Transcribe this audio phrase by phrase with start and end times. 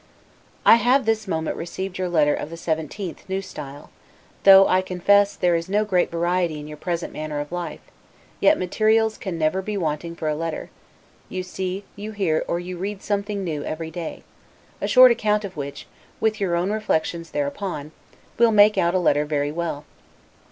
[0.65, 3.37] I have this moment received your letter of the 17th, N.
[3.37, 3.53] S.
[4.45, 7.81] Though, I confess, there is no great variety in your present manner of life,
[8.39, 10.71] yet materials can never be wanting for a letter;
[11.29, 14.23] you see, you hear, or you read something new every day;
[14.81, 15.85] a short account of which,
[16.19, 17.91] with your own reflections thereupon,
[18.39, 19.85] will make out a letter very well.